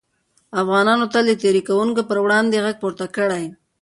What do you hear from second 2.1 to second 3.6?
وړاندې غږ پورته کړی.